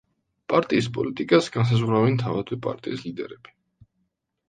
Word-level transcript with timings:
პარტიის 0.53 0.87
პოლიტიკას 0.95 1.51
განსაზღვრავენ 1.57 2.19
თავადვე 2.25 2.61
პარტიის 2.67 3.09
ლიდერები. 3.09 3.59